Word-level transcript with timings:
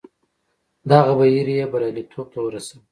دغه 0.91 1.13
بهیر 1.19 1.47
یې 1.57 1.65
بریالیتوب 1.71 2.27
ته 2.33 2.39
ورساوه. 2.43 2.79